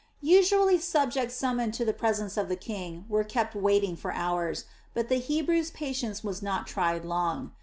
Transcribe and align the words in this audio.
Usually 0.23 0.79
subjects 0.79 1.35
summoned 1.35 1.75
to 1.75 1.85
the 1.85 1.93
presence 1.93 2.35
of 2.35 2.49
the 2.49 2.55
king 2.55 3.05
were 3.07 3.23
kept 3.23 3.53
waiting 3.53 3.95
for 3.95 4.11
hours, 4.13 4.65
but 4.95 5.09
the 5.09 5.19
Hebrew's 5.19 5.69
patience 5.69 6.23
was 6.23 6.41
not 6.41 6.65
tried 6.65 7.05
long. 7.05 7.51